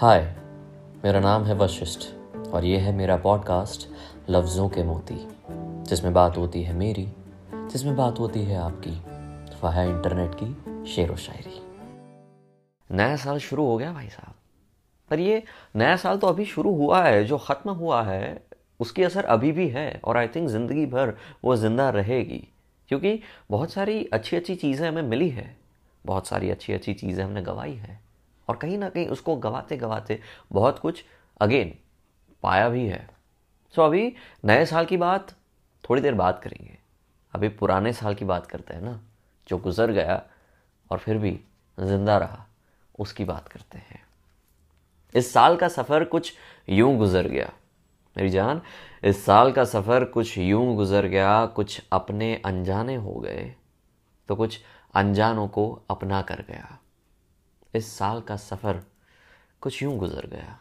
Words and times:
हाय 0.00 0.20
मेरा 1.04 1.20
नाम 1.20 1.44
है 1.44 1.54
वशिष्ठ 1.54 2.06
और 2.48 2.64
ये 2.64 2.78
है 2.78 2.92
मेरा 2.92 3.16
पॉडकास्ट 3.16 3.86
लफ्ज़ों 4.30 4.68
के 4.68 4.82
मोती, 4.82 5.28
जिसमें 5.84 6.14
बात 6.14 6.36
होती 6.36 6.62
है 6.62 6.74
मेरी, 6.74 7.06
जिसमें 7.54 7.96
बात 7.96 8.18
होती 8.18 8.44
है 8.44 8.56
आपकी। 8.56 8.90
वह 9.62 9.70
है 9.70 9.88
इंटरनेट 9.90 10.30
की 10.34 10.90
शेर 10.92 11.12
व 11.12 11.16
शायरी। 11.16 11.60
नया 12.90 13.16
साल 13.16 13.38
शुरू 13.38 13.66
हो 13.66 13.76
गया 13.76 13.92
भाई 13.92 14.08
साहब। 14.08 14.34
पर 15.10 15.20
ये 15.20 15.42
नया 15.76 15.96
साल 15.96 16.18
तो 16.18 16.26
अभी 16.26 16.44
शुरू 16.44 16.74
हुआ 16.74 17.04
है, 17.04 17.24
जो 17.24 17.38
ख़त्म 17.38 17.70
हुआ 17.70 18.02
है, 18.02 18.42
उसकी 18.80 19.02
असर 19.02 19.24
अभी 19.24 19.52
भी 19.52 19.68
है 19.68 20.00
और 20.04 20.16
आई 20.16 20.28
थिंक 20.28 20.48
ज़िंदगी 20.48 20.86
भर 20.86 21.16
वो 21.44 21.56
ज़िंदा 21.56 21.90
रहेगी। 21.90 22.48
क्योंकि 22.88 23.20
बहुत 23.50 23.72
सारी 23.72 24.04
अच्छी 24.04 24.36
अच्छी 24.36 24.54
चीज़ें 24.54 24.88
हमें 24.88 25.02
मिली 25.02 25.28
है, 25.28 25.56
बहुत 26.04 26.26
सारी 26.26 26.50
अच्छी 26.50 26.72
अच्छी 26.72 26.94
चीज़ें 26.94 27.24
हमने 27.24 27.42
गवाई 27.42 27.74
है। 27.74 28.09
और 28.50 28.56
कहीं 28.56 28.78
ना 28.78 28.88
कहीं 28.88 29.06
उसको 29.08 29.36
गवाते 29.36 29.76
गवाते 29.76 30.18
बहुत 30.52 30.78
कुछ 30.78 31.04
अगेन 31.40 31.72
पाया 32.42 32.68
भी 32.68 32.86
है। 32.86 33.08
सो 33.74 33.82
अभी 33.82 34.12
नए 34.44 34.64
साल 34.66 34.86
की 34.86 34.96
बात, 34.96 35.30
थोड़ी 35.84 36.02
देर 36.02 36.14
बात 36.14 36.42
करेंगे। 36.42 36.78
अभी 37.34 37.48
पुराने 37.50 37.92
साल 37.92 38.14
की 38.14 38.24
बात 38.24 38.46
करते 38.46 38.74
हैं 38.74 38.82
ना, 38.82 39.00
जो 39.48 39.58
गुजर 39.58 39.90
गया 39.90 40.22
और 40.90 40.98
फिर 40.98 41.18
भी 41.18 41.38
ज़िंदा 41.78 42.18
रहा, 42.18 42.44
उसकी 42.98 43.24
बात 43.24 43.48
करते 43.48 43.78
हैं। 43.78 44.02
इस 45.14 45.32
साल 45.32 45.56
का 45.56 45.68
सफ़र 45.68 46.04
कुछ 46.04 46.32
यूँ 46.68 46.96
गुजर 46.98 47.28
गया। 47.28 47.52
मेरी 48.16 48.30
जान, 48.30 48.62
इस 49.04 49.24
साल 49.24 49.52
का 49.52 49.64
सफ़र 49.66 50.04
कुछ 50.04 50.36
यूँ 50.38 50.74
गुजर 50.76 51.06
गया, 51.06 51.46
कुछ 51.46 51.82
अपने 51.92 52.34
अनजाने 52.44 52.96
हो 52.96 53.14
गए 53.14 53.54
तो 54.28 54.36
कुछ 54.36 54.60
अनजानों 54.94 55.48
को 55.48 55.70
अपना 55.90 56.22
कर 56.22 56.44
गया। 56.48 56.78
इस 57.74 57.98
साल 57.98 58.20
का 58.20 58.36
सफ़र 58.36 58.82
कुछ 59.60 59.82
यूँ 59.82 59.98
गुजर 59.98 60.26
गया। 60.26 60.60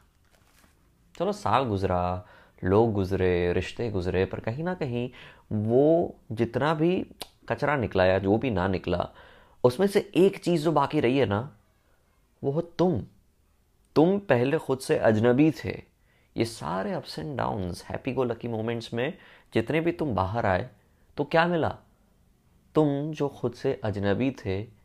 चलो 1.20 1.32
साल 1.32 1.64
गुजरा, 1.64 2.28
लोग 2.64 2.94
गुजरे, 2.94 3.54
रिश्ते 3.54 3.92
गुजरे, 3.92 4.26
पर 4.26 4.40
कहीं 4.40 4.64
ना 4.64 4.74
कहीं 4.74 5.10
वो 5.52 6.16
जितना 6.32 6.74
भी 6.74 7.06
कचरा 7.50 7.76
निकला 7.76 8.06
या 8.06 8.20
जो 8.20 8.38
भी 8.38 8.50
ना 8.50 8.68
निकला, 8.68 9.10
उसमें 9.64 9.88
से 9.88 10.12
एक 10.16 10.44
चीज़ 10.44 10.64
जो 10.64 10.72
बाकी 10.72 11.00
रही 11.00 11.18
है 11.18 11.26
ना, 11.26 11.56
वो 12.44 12.52
हो 12.52 12.62
तुम। 12.62 13.04
तुम 13.96 14.20
पहले 14.20 14.58
खुद 14.58 14.80
से 14.80 14.98
अजनबी 14.98 15.52
थे। 15.52 15.84
ये 16.38 16.46
सारे 16.46 16.94
ups 16.94 17.20
and 17.20 17.38
downs 17.38 17.84
happy 17.84 18.14
go 18.14 18.24
lucky 18.24 18.48
moments 18.48 18.94
में 18.94 19.18
जितने 19.54 19.82
भी 19.82 19.92
तुम 19.92 20.16
बाहर 20.16 20.46
आए 20.46 20.70
तो 21.18 21.24
क्या 21.24 21.48
मिला? 21.48 21.78
तुम 22.76 23.12
जो 23.12 23.30
खुद 23.30 23.54
से 23.54 23.82
अजनबी 23.84 24.32
थे 24.32 24.79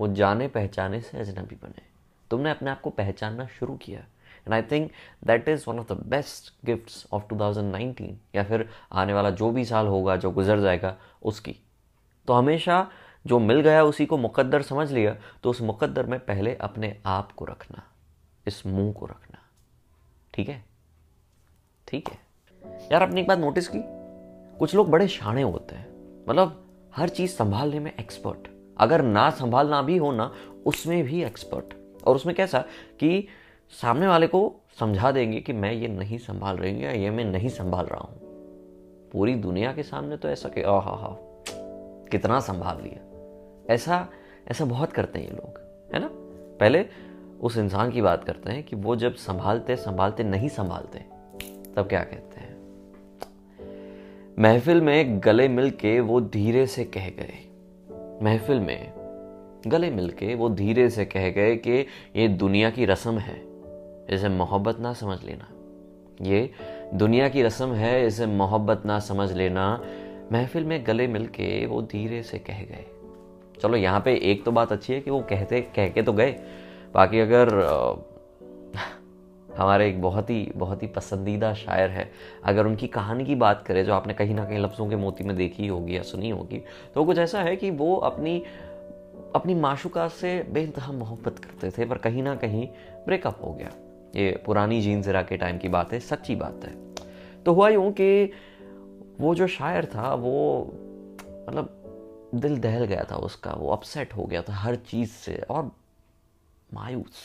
वो 0.00 0.08
जाने 0.08 0.48
पहचाने 0.48 1.00
से 1.00 1.18
अजनबी 1.18 1.54
बने। 1.54 1.82
तुमने 2.30 2.50
अपने 2.50 2.70
आप 2.70 2.80
को 2.80 2.90
पहचानना 2.90 3.46
शुरू 3.46 3.76
किया। 3.76 4.00
And 4.00 4.54
I 4.54 4.62
think 4.62 4.92
that 5.24 5.48
is 5.48 5.64
one 5.68 5.78
of 5.78 5.92
the 5.92 6.06
best 6.06 6.66
gifts 6.66 7.06
of 7.12 7.22
2019 7.26 8.14
या 8.34 8.44
फिर 8.44 8.68
आने 8.92 9.12
वाला 9.12 9.30
जो 9.30 9.50
भी 9.50 9.64
साल 9.64 9.86
होगा, 9.86 10.16
जो 10.16 10.30
गुजर 10.30 10.60
जाएगा, 10.60 10.96
उसकी। 11.22 11.56
तो 12.26 12.32
हमेशा 12.32 12.90
जो 13.26 13.38
मिल 13.38 13.60
गया 13.60 13.84
उसी 13.84 14.06
को 14.06 14.16
मुकद्दर 14.16 14.62
समझ 14.62 14.92
लिया 14.92 15.16
तो 15.42 15.50
उस 15.50 15.60
मुकद्दर 15.60 16.06
में 16.06 16.20
पहले 16.20 16.54
अपने 16.54 17.00
आप 17.06 17.32
को 17.32 17.44
रखना, 17.44 17.82
इस 18.46 18.66
मुँह 18.66 18.92
को 18.92 19.06
रखना। 19.06 19.38
ठीक 20.34 20.48
है? 20.48 20.64
ठीक 21.88 22.08
है? 22.08 22.18
यार, 22.92 23.02
आपने 23.02 23.20
एक 23.20 23.28
बात 23.28 23.38
नोटिस 23.38 23.68
की? 23.68 23.80
कुछ 24.58 24.74
लोग 24.74 24.90
बड़े 24.90 25.08
शाणे 25.08 25.42
होते 25.42 25.74
हैं। 25.74 25.88
मतलब 26.28 26.70
हर 26.96 27.08
चीज़ 27.08 27.30
संभालने 27.30 27.78
में 27.78 27.92
एक्सपर्ट 27.96 28.59
अगर 28.80 29.02
ना 29.02 29.30
संभालना 29.30 29.82
भी 29.82 29.96
हो 29.96 30.12
ना, 30.12 30.34
उसमें 30.66 31.04
भी 31.04 31.24
एक्सपर्ट 31.24 31.74
और 32.04 32.16
उसमें 32.16 32.34
कैसा 32.34 32.58
कि 33.00 33.28
सामने 33.70 34.06
वाले 34.06 34.26
को 34.26 34.54
समझा 34.80 35.10
देंगे 35.12 35.40
कि 35.40 35.52
मैं 35.52 35.72
ये 35.72 35.88
नहीं 35.88 36.18
संभाल 36.18 36.56
रही 36.56 36.72
हूँ 36.74 36.82
या 36.82 36.90
ये 36.90 37.10
मैं 37.10 37.24
नहीं 37.24 37.48
संभाल 37.48 37.86
रहा 37.86 38.00
हूँ। 38.00 38.18
पूरी 39.12 39.34
दुनिया 39.34 39.72
के 39.72 39.82
सामने 39.82 40.16
तो 40.16 40.28
ऐसा 40.28 40.48
कि 40.48 40.60
हा 40.60 40.78
हा 40.78 41.16
कितना 42.10 42.40
संभाल 42.40 42.82
लिया 42.82 43.74
ऐसा 43.74 44.08
ऐसा 44.48 44.64
बहुत 44.64 44.92
करते 44.92 45.18
हैं 45.18 45.26
ये 45.26 45.32
लोग, 45.32 45.60
है 45.94 46.00
ना? 46.00 46.08
पहले 46.60 46.86
उस 47.40 47.56
इंसान 47.56 47.90
की 47.90 48.02
बात 48.02 48.24
करते 48.24 48.52
हैं 48.52 48.62
कि 48.62 48.76
वो 48.76 48.96
जब 48.96 49.14
संभालते 49.14 49.76
संभालते, 49.76 50.24
नहीं 50.24 50.48
संभालते, 50.48 50.98
तब 51.74 51.88
क्या 51.88 52.04
कहते 52.04 52.40
हैं? 52.40 52.56
महफिल 54.38 54.80
में 54.80 55.20
गले 55.24 55.48
मिल 55.48 55.70
के 55.70 56.00
वो 56.00 56.20
धीरे 56.20 56.66
से 56.66 56.84
कह 56.84 57.08
गए। 57.08 57.49
महफिल 58.22 58.60
में 58.60 58.92
गले 59.66 59.90
मिलके 59.90 60.34
वो 60.34 60.48
धीरे 60.48 60.88
से 60.90 61.04
कह 61.04 61.28
गए 61.30 61.56
कि 61.56 61.86
ये 62.16 62.28
दुनिया 62.28 62.70
की 62.70 62.84
रस्म 62.84 63.18
है, 63.18 63.36
इसे 64.10 64.28
मोहब्बत 64.28 64.78
ना 64.80 64.92
समझ 64.92 65.22
लेना। 65.24 65.48
ये 66.22 66.50
दुनिया 66.94 67.28
की 67.28 67.42
रस्म 67.42 67.72
है, 67.72 68.06
इसे 68.06 68.26
मोहब्बत 68.26 68.82
ना 68.86 68.98
समझ 68.98 69.32
लेना। 69.32 69.84
महफिल 70.32 70.64
में 70.64 70.82
गले 70.86 71.06
मिलके 71.06 71.66
वो 71.66 71.82
धीरे 71.82 72.22
से 72.22 72.38
कह 72.38 72.62
गए। 72.62 72.84
चलो 73.62 73.76
यहाँ 73.76 74.00
पे 74.00 74.14
एक 74.22 74.44
तो 74.44 74.52
बात 74.52 74.72
अच्छी 74.72 74.92
है 74.92 75.00
कि 75.00 75.10
वो 75.10 75.20
कहते, 75.20 75.60
कह 75.60 75.88
के 75.88 76.02
तो 76.02 76.12
गए। 76.12 76.30
बाकी 76.94 77.20
अगर 77.20 77.48
हमारे 79.58 79.88
एक 79.88 80.00
बहुत 80.02 80.30
ही 80.30 80.52
बहुत 80.56 80.82
ही 80.82 80.86
पसंदीदा 80.86 81.52
शायर 81.54 81.90
है। 81.90 82.10
अगर 82.44 82.66
उनकी 82.66 82.86
कहानी 82.86 83.24
की 83.24 83.34
बात 83.34 83.62
करें, 83.66 83.84
जो 83.84 83.94
आपने 83.94 84.14
कहीं 84.14 84.34
ना 84.34 84.44
कहीं 84.44 84.58
लफ्ज़ों 84.58 84.88
के 84.88 84.96
मोती 84.96 85.24
में 85.24 85.36
देखी 85.36 85.66
होगी 85.66 85.96
या 85.96 86.02
सुनी 86.02 86.30
होगी 86.30 86.62
तो 86.94 87.04
कुछ 87.04 87.18
ऐसा 87.18 87.42
है 87.42 87.56
कि 87.56 87.70
वो 87.70 87.94
अपनी 87.96 88.42
अपनी 89.34 89.54
माशुका 89.54 90.06
से 90.08 90.42
बेनतहा 90.50 90.92
मोहब्बत 90.92 91.38
करते 91.38 91.70
थे, 91.70 91.84
पर 91.84 91.98
कहीं 91.98 92.22
ना 92.22 92.34
कहीं 92.34 92.66
ब्रेकअप 93.06 93.44
हो 93.44 93.52
गया। 93.52 93.70
ये 94.16 94.30
पुरानी 94.46 94.80
जीन 94.80 95.02
जरा 95.02 95.22
के 95.22 95.36
टाइम 95.36 95.58
की 95.58 95.68
बात 95.68 95.92
है, 95.92 96.00
सच्ची 96.00 96.34
बात 96.34 96.64
है। 96.64 96.74
तो 97.44 97.52
हुआ 97.52 97.68
यूँ 97.68 97.90
कि 97.92 98.32
वो 99.20 99.34
जो 99.34 99.46
शायर 99.46 99.86
था, 99.86 100.14
वो 100.14 100.66
मतलब 101.48 101.76
दिल 102.34 102.58
दहल 102.58 102.84
गया 102.84 103.04
था 103.10 103.16
उसका, 103.16 103.52
वो 103.52 103.70
अपसेट 103.70 104.14
हो 104.14 104.24
गया 104.24 104.42
था 104.42 104.52
हर 104.52 104.76
चीज़ 104.76 105.10
से 105.10 105.40
और 105.50 105.70
मायूस। 106.74 107.22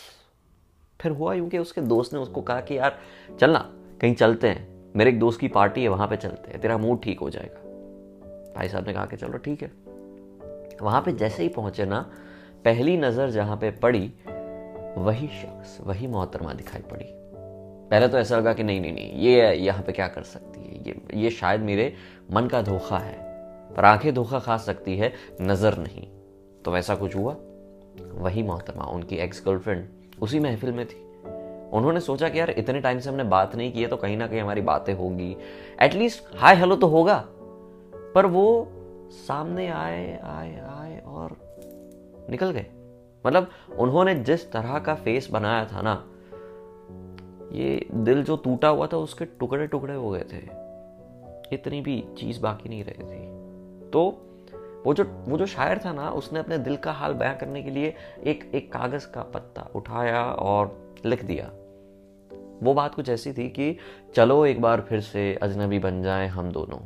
फिर 1.06 1.12
हुआ 1.12 1.34
यूँ 1.34 1.50
कि 1.50 1.58
उसके 1.58 1.82
दोस्त 1.82 2.14
ने 2.14 2.20
उसको 2.20 2.42
कहा 2.42 2.62
कि 2.62 2.78
यार 2.78 2.98
चलना 3.40 3.60
कहीं 4.02 4.14
चलते 4.16 4.48
हैं। 4.48 4.94
मेरे 4.96 5.10
एक 5.10 5.20
दोस्त 5.20 5.40
की 5.40 5.48
पार्टी 5.48 5.82
है 5.84 5.88
वहाँ 5.88 6.08
पे 6.08 6.16
चलते 6.18 6.52
हैं। 6.52 6.60
तेरा 6.62 6.78
मूड 6.78 7.02
ठीक 7.04 7.20
हो 7.20 7.30
जाएगा। 7.30 7.60
भाई 8.56 8.70
साहब 8.70 8.88
ने 8.88 8.94
कहा 8.94 9.06
कि 9.06 9.18
चलो 9.18 9.38
ठीक 9.38 9.62
है। 9.64 9.72
वहाँ 10.82 11.02
पे 11.02 11.12
जैसे 11.12 11.44
ही 11.44 11.50
पहुँचे 11.50 11.86
ना 11.86 12.00
पहली 12.66 12.96
नज़र 12.98 13.30
जहाँ 13.30 13.58
पे 13.58 13.70
पड़ी 13.72 14.12
वही 14.98 15.28
शख्स 15.28 15.78
वही 15.82 16.08
मोहतरमा 16.08 16.54
दिखाई 16.54 16.82
पड़ी। 16.82 17.06
पहले 17.92 18.08
तो 18.08 18.18
ऐसा 18.18 18.38
लगा 18.38 18.54
कि 18.54 18.64
नहीं 18.64 18.82
नहीं 18.82 18.94
नहीं 18.94 19.12
ये 19.20 19.54
यहाँ 19.56 19.84
पे 19.84 19.92
क्या 19.92 20.08
कर 20.08 20.24
सकती 20.24 20.60
है? 20.60 20.84
ये 20.88 21.24
ये 21.24 21.30
शायद 21.32 21.62
मेरे 21.62 21.94
मन 22.32 22.48
का 22.48 22.62
धोखा 22.62 22.98
है 22.98 23.18
पर 23.76 23.86
आँखें 23.86 24.14
धोखा 24.14 24.40
खा 24.40 24.58
सकती 24.58 24.98
है 24.98 25.14
नज़र 25.42 25.78
नहीं। 25.78 26.08
तो 26.66 26.72
वैसा 26.72 26.96
कुछ 26.96 27.16
हुआ? 27.16 27.36
वही 28.14 28.44
मोहतरमा 28.44 28.86
उनकी 28.86 29.16
एक्स 29.16 29.44
गर्लफ्रेंड 29.46 29.88
उसी 30.22 30.40
महफिल 30.40 30.72
में 30.72 30.86
थी। 30.86 31.06
उन्होंने 31.74 32.00
सोचा 32.00 32.30
कि 32.30 32.40
यार, 32.40 32.50
इतने 32.50 32.80
टाइम 32.80 33.00
से 33.00 33.10
हमने 33.10 33.24
बात 33.24 33.56
नहीं 33.56 33.74
की 33.74 33.82
है 33.82 33.88
तो 33.88 33.98
कहीं 33.98 34.18
ना 34.18 34.28
कहीं 34.28 34.42
हमारी 34.42 34.62
बातें 34.62 34.94
होगी। 34.94 35.38
एटलीस्ट 35.82 36.24
हाय 36.36 36.56
हेलो 36.56 36.76
तो 36.76 36.88
होगा। 36.88 37.26
पर 38.16 38.26
वो 38.26 38.68
सामने 39.12 39.68
आए 39.68 40.20
आए 40.24 40.60
आए 40.60 41.02
और 41.06 41.38
निकल 42.30 42.52
गए। 42.52 42.66
मतलब 43.26 43.50
उन्होंने 43.78 44.16
जिस 44.16 44.52
तरह 44.52 44.80
का 44.80 44.96
फेस 44.96 45.30
बनाया 45.32 45.66
था 45.66 45.82
ना, 45.82 46.08
ये 47.52 47.88
दिल 47.94 48.24
जो 48.24 48.36
टूटा 48.36 48.68
हुआ 48.68 48.88
था, 48.88 48.98
उसके 48.98 49.26
टुकड़े 49.26 49.68
टुकड़े 49.68 49.96
हो 49.96 50.10
गए 50.12 50.26
थे। 50.34 50.66
इतनी 51.56 51.82
भी 51.82 52.04
चीज़ 52.18 52.42
बाकी 52.42 52.70
नहीं 52.70 52.84
रही 52.84 53.04
थी। 53.04 53.26
तो 53.90 54.18
वो 54.86 54.94
जो 54.94 55.04
वो 55.28 55.38
जो 55.38 55.46
शायर 55.46 55.78
था 55.78 55.94
ना, 55.94 56.10
उसने 56.10 56.40
अपने 56.40 56.58
दिल 56.58 56.76
का 56.76 56.92
हाल 56.92 57.14
बयां 57.14 57.36
करने 57.36 57.64
के 57.64 57.70
लिए 57.70 57.94
एक 58.26 58.52
एक 58.56 58.74
कागज़ 58.74 59.08
का 59.08 59.22
पत्ता 59.22 59.70
उठाया 59.76 60.26
और 60.26 60.96
लिख 61.06 61.26
दिया। 61.26 61.52
वो 62.64 62.74
बात 62.74 62.96
कुछ 62.96 63.10
ऐसी 63.10 63.34
थी 63.34 63.50
कि, 63.50 63.78
चलो 64.16 64.46
एक 64.46 64.62
बार 64.62 64.82
फिर 64.82 65.02
से 65.02 65.36
अजनबी 65.36 65.80
बन 65.80 66.02
जाएँ 66.02 66.28
हम 66.28 66.52
दोनों। 66.52 66.80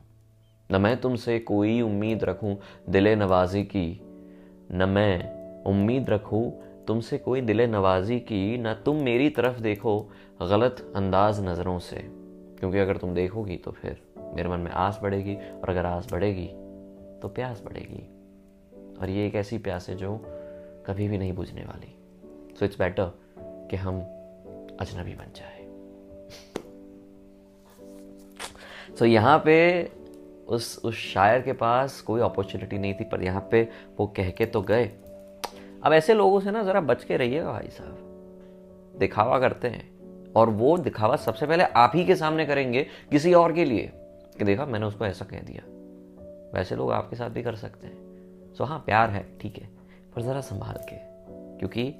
न 0.71 0.81
मैं 0.81 1.01
तुमसे 1.01 1.39
कोई 1.39 1.81
उम्मीद 1.81 2.23
रखूँ 2.23 2.57
दिले 2.89 3.15
नवाजी 3.15 3.63
की, 3.63 4.01
न 4.71 4.89
मैं 4.89 5.39
उम्मीद 5.63 6.09
रखूँ 6.09 6.53
तुमसे 6.87 7.17
कोई 7.17 7.41
दिले 7.41 7.67
नवाजी 7.67 8.19
की, 8.19 8.57
न 8.57 8.73
तुम 8.73 8.95
मेरी 8.95 9.29
तरफ़ 9.29 9.59
देखो 9.59 10.11
गलत 10.41 10.93
अंदाज 10.95 11.39
नज़रों 11.39 11.79
से। 11.79 11.95
क्योंकि 12.59 12.77
अगर 12.77 12.97
तुम 12.97 13.13
देखोगी 13.13 13.57
तो 13.57 13.71
फिर 13.71 14.01
मेरे 14.17 14.49
मन 14.49 14.59
में 14.59 14.71
आस 14.71 14.99
बढ़ेगी 15.03 15.35
और 15.35 15.69
अगर 15.69 15.85
आस 15.85 16.07
बढ़ेगी 16.11 16.51
तो 17.21 17.27
प्यास 17.27 17.61
बढ़ेगी। 17.65 18.19
और 19.01 19.09
ये 19.09 19.27
एक 19.27 19.35
ऐसी 19.35 19.57
प्यास 19.57 19.89
है 19.89 19.95
जो 19.95 20.21
कभी 20.87 21.07
भी 21.07 21.17
नहीं 21.17 21.33
बुझने 21.33 21.61
वाली। 21.61 21.95
सो 22.55 22.65
इट्स 22.65 22.79
बेटर 22.79 23.11
कि 23.39 23.75
हम 23.75 24.01
अजनबी 24.79 25.15
बन 25.15 25.27
जाए। 25.35 25.59
सो 28.95 29.05
so, 29.05 29.11
यहाँ 29.11 29.41
पे 29.45 29.83
उस 30.47 30.81
उस 30.85 30.95
शायर 30.95 31.41
के 31.41 31.53
पास 31.53 32.01
कोई 32.01 32.21
अपॉर्चुनिटी 32.21 32.77
नहीं 32.77 32.93
थी 32.93 33.03
पर 33.03 33.23
यहाँ 33.23 33.47
पे 33.51 33.69
वो 33.99 34.07
कह 34.07 34.29
के 34.29 34.45
तो 34.45 34.61
गए। 34.61 34.85
अब 35.83 35.93
ऐसे 35.93 36.13
लोगों 36.13 36.39
से 36.39 36.51
ना 36.51 36.63
ज़रा 36.63 36.81
बच 36.81 37.03
के 37.03 37.17
रहिएगा 37.17 37.51
भाई 37.51 37.67
साहब। 37.67 37.97
दिखावा 38.99 39.39
करते 39.39 39.67
हैं। 39.67 39.99
और 40.35 40.49
वो 40.49 40.77
दिखावा 40.77 41.15
सबसे 41.15 41.47
पहले 41.47 41.63
आप 41.63 41.91
ही 41.95 42.05
के 42.05 42.15
सामने 42.15 42.45
करेंगे 42.45 42.83
किसी 42.83 43.33
और 43.33 43.53
के 43.53 43.65
लिए। 43.65 43.91
कि 44.37 44.43
देखा 44.43 44.65
मैंने 44.65 44.85
उसको 44.85 45.05
ऐसा 45.05 45.25
कह 45.25 45.39
दिया। 45.39 45.78
वैसे 46.53 46.75
लोग 46.75 46.91
आपके 46.91 47.15
साथ 47.15 47.29
भी 47.29 47.43
कर 47.43 47.55
सकते 47.55 47.87
हैं 47.87 48.53
सो 48.53 48.63
हाँ 48.63 48.79
प्यार 48.79 49.09
है, 49.09 49.25
ठीक 49.41 49.57
है, 49.57 49.69
पर 50.15 50.21
ज़रा 50.21 50.41
संभाल 50.41 50.77
के, 50.83 50.95
क्योंकि 51.59 51.93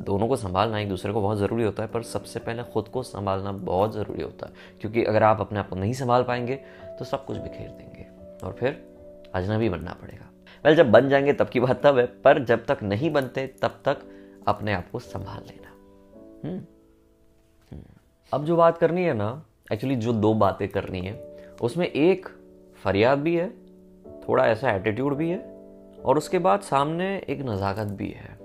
दोनों 0.00 0.28
को 0.28 0.36
संभालना 0.36 0.78
एक 0.78 0.88
दूसरे 0.88 1.12
को 1.12 1.20
बहुत 1.20 1.38
ज़रूरी 1.38 1.64
होता 1.64 1.82
है, 1.82 1.88
पर 1.88 2.02
सबसे 2.02 2.40
पहले 2.40 2.62
खुद 2.62 2.88
को 2.88 3.02
संभालना 3.02 3.52
बहुत 3.52 3.94
ज़रूरी 3.94 4.22
होता 4.22 4.46
है, 4.46 4.52
क्योंकि 4.80 5.04
अगर 5.04 5.22
आप 5.22 5.40
अपने 5.40 5.58
आप 5.58 5.68
को 5.68 5.76
नहीं 5.76 5.92
संभाल 5.92 6.22
पाएँगे 6.22 6.56
तो 6.98 7.04
सब 7.04 7.24
कुछ 7.24 7.36
बिखेर 7.36 7.68
देंगे, 7.68 8.06
और 8.46 8.52
फिर 8.52 9.30
अजनबी 9.34 9.68
बनना 9.68 9.92
पड़ेगा 9.92 10.30
वेल 10.64 10.76
जब 10.76 10.90
बन 10.90 11.08
जाएँगे 11.08 11.32
तब 11.32 11.48
की 11.48 11.60
बात 11.60 11.82
तब 11.82 11.98
है, 11.98 12.06
पर 12.06 12.44
जब 12.44 12.64
तक 12.66 12.82
नहीं 12.82 13.10
बनते, 13.10 13.46
तब 13.46 13.80
तक 13.84 13.98
अपने 14.48 14.72
आप 14.72 14.90
को 14.90 14.98
संभाल 14.98 15.42
लेना? 15.46 15.70
हम्म। 16.44 16.58
हम्म। 17.72 17.82
अब 18.32 18.44
जो 18.44 18.56
बात 18.56 18.78
करनी 18.78 19.04
है 19.04 19.14
ना 19.14 19.44
एक्चुअली 19.72 19.96
जो 19.96 20.12
दो 20.12 20.34
बातें 20.34 20.68
करनी 20.68 21.00
है, 21.00 21.12
उसमें 21.62 21.86
एक 21.86 22.28
फरियाद 22.82 23.18
भी 23.18 23.36
है 23.36 23.67
थोड़ा 24.28 24.46
ऐसा 24.46 24.70
एटीट्यूड 24.70 25.14
भी 25.16 25.30
है 25.30 25.38
और 26.04 26.18
उसके 26.18 26.38
बाद 26.38 26.60
सामने 26.60 27.16
एक 27.28 27.40
नज़ाकत 27.40 27.92
भी 27.92 28.08
है। 28.08 28.36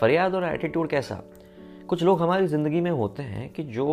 फरियाद 0.00 0.34
और 0.34 0.44
एटीट्यूड 0.44 0.88
कैसा? 0.90 1.22
कुछ 1.88 2.02
लोग 2.02 2.20
हमारी 2.22 2.46
ज़िंदगी 2.46 2.80
में 2.80 2.90
होते 2.90 3.22
हैं 3.22 3.48
कि 3.52 3.62
जो 3.62 3.86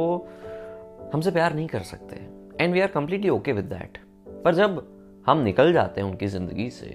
हमसे 1.14 1.32
प्यार 1.32 1.54
नहीं 1.54 1.68
कर 1.68 1.82
सकते 1.84 2.16
and 2.60 2.74
we 2.74 2.82
are 2.82 2.88
completely 2.88 3.30
okay 3.30 3.54
with 3.54 3.66
that 3.66 3.98
पर 4.44 4.56
जब 4.56 4.84
हम 5.28 5.42
निकल 5.44 5.74
जाते 5.74 6.02
हैं 6.02 6.08
उनकी 6.08 6.28
ज़िंदगी 6.28 6.70
से, 6.70 6.88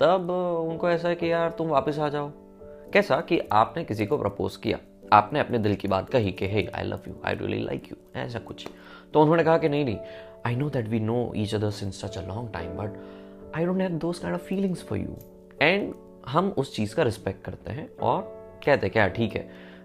तब 0.00 0.30
उनको 0.70 0.90
ऐसा 0.90 1.08
है 1.08 1.14
कि 1.14 1.30
यार 1.32 1.50
तुम 1.58 1.68
वापस 1.68 1.98
आ 1.98 2.08
जाओ। 2.08 2.30
कैसा 2.92 3.20
कि 3.20 3.38
आपने 3.52 3.84
किसी 3.84 4.06
को 4.06 4.18
प्रपोज 4.18 4.56
किया। 4.56 4.78
आपने 5.12 5.40
अपने 5.40 5.58
दिल 5.58 5.74
की 5.74 5.88
बात 5.88 6.10
कही 6.10 6.32
कि 6.32 6.46
hey 6.48 6.66
I 6.74 6.84
love 6.84 7.00
you 7.08 7.14
I 7.24 7.34
really 7.34 7.62
like 7.64 7.90
you 7.90 7.96
ऐसा 8.20 8.38
कुछ। 8.38 8.66
तो 9.12 9.20
उन्होंने 9.20 9.44
कहा 9.44 9.58
कि 9.58 9.68
नहीं 9.68 9.84
नहीं 9.84 9.98
I 10.46 10.56
know 10.56 10.68
that 10.70 10.88
we 10.88 11.00
know 11.00 11.32
each 11.36 11.54
other 11.54 11.70
since 11.70 12.00
such 12.00 12.18
a 12.18 12.26
long 12.28 12.52
time 12.52 12.76
but 12.76 12.96
I 13.56 13.64
don't 13.66 13.80
have 13.80 13.90
those 13.90 14.18
kind 14.18 14.34
of 14.34 14.42
feelings 14.42 14.82
for 14.82 14.98
you 14.98 15.16
and 15.62 15.94
हम 16.28 16.54
उस 16.58 16.74
चीज़ 16.76 16.94
का 16.94 17.02
रिस्पेक्ट 17.02 17.44
करते 17.44 17.72
हैं 17.72 17.96
और 17.96 18.22
कहते 18.64 18.86
हैं 18.86 18.90
क्या 18.90 19.08
ठीक 19.08 19.34
है। 19.34 19.42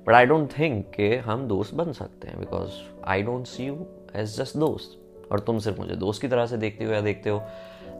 बट 0.08 0.14
आई 0.14 0.26
डोंट 0.26 0.58
थिंक 0.60 0.86
कि 0.96 1.16
हम 1.16 1.48
दोस्त 1.48 1.74
बन 1.74 1.92
सकते 1.92 2.28
हैं 2.28 2.40
because 2.40 2.72
I 3.06 3.22
don't 3.22 3.48
see 3.48 3.66
you 3.66 3.76
as 4.16 4.38
just 4.38 4.58
दोस्त। 4.58 5.32
और 5.32 5.40
तुम 5.40 5.60
सिर्फ़ 5.60 5.80
मुझे 5.80 5.96
दोस्त 5.96 6.22
की 6.22 6.28
तरह 6.28 6.46
से 6.46 6.58
देखते 6.58 6.86
हो 6.86 6.92
या 6.92 7.02
देखते 7.02 7.30
हो। 7.30 7.40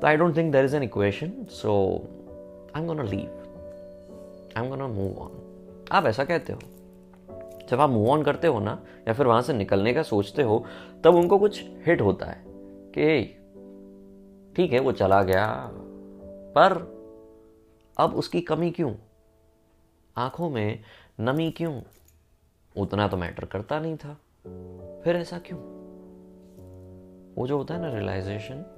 तो 0.02 0.08
I 0.08 0.18
don't 0.18 0.38
think 0.38 0.52
there 0.52 0.66
is 0.66 0.76
an 0.76 0.84
equation 0.84 1.32
so 1.52 2.02
I 2.76 2.82
am 2.82 2.88
gonna 2.88 3.04
leave 3.04 3.30
I 4.58 4.64
am 4.64 4.70
gonna 4.70 4.88
move 4.88 5.18
on 5.18 5.32
आप 5.92 6.06
ऐसा 6.06 6.24
कहते 6.24 6.54
हो। 6.54 6.60
जब 7.70 7.82
आप 7.82 7.90
मूव 7.90 8.10
ऑन 8.10 8.24
करते 8.24 8.48
हो 8.48 8.60
ना, 8.60 8.80
या 9.08 9.14
फिर 9.14 9.26
वहाँ 9.26 9.42
से 9.42 9.54
निकलने 9.54 9.94
का 9.94 10.04
सोचते 10.04 10.42
हो, 10.42 10.66
तब 11.04 11.16
उनको 11.16 11.38
कुछ 11.40 11.64
हिट 11.86 12.02
होता 12.02 12.26
है 12.26 12.44
कि 12.98 13.36
ठीक 14.56 14.74
है, 14.74 14.80
वो 14.80 14.92
चला 14.92 15.24
गया, 15.24 15.70
पर 16.56 17.00
अब 17.98 18.16
उसकी 18.16 18.42
कमी 18.42 18.72
क्यों? 18.72 18.94
आँखों 20.18 20.50
में 20.50 20.80
नमी 21.20 21.52
क्यों? 21.52 21.82
उतना 22.78 23.08
तो 23.08 23.18
मैटर 23.18 23.46
करता 23.46 23.80
नहीं 23.80 23.98
था, 23.98 24.14
फिर 25.04 25.16
ऐसा 25.16 25.40
क्यों? 25.40 25.60
वो 27.36 27.48
जो 27.48 27.58
होता 27.58 27.74
है 27.74 27.82
ना 27.82 27.94
रियलाइजेशन 27.94 28.76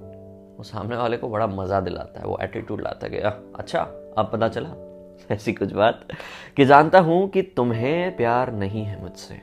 वो 0.58 0.64
सामने 0.64 0.96
वाले 0.96 1.16
को 1.16 1.28
बड़ा 1.28 1.46
मज़ा 1.46 1.80
दिलाता 1.80 2.20
है, 2.20 2.26
वो 2.26 2.38
एटीट्यूड 2.42 2.80
लाता 2.80 3.06
है 3.06 3.12
कि 3.12 3.18
अच्छा 3.58 3.80
अब 4.18 4.30
पता 4.32 4.48
चला। 4.48 4.88
ऐसी 5.30 5.52
कुछ 5.52 5.72
बात 5.72 6.08
कि 6.56 6.64
जानता 6.64 7.00
हूँ 7.00 7.28
कि 7.28 7.42
तुम्हें 7.42 8.16
प्यार 8.16 8.52
नहीं 8.52 8.84
है 8.84 9.02
मुझसे। 9.02 9.40